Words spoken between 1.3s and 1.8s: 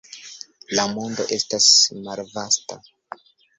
estas